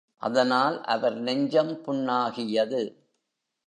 [0.17, 2.81] அதனால் அவர் நெஞ்சம் புண்ணாகியது.